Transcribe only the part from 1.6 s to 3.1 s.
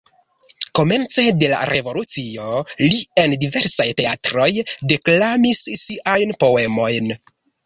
revolucio li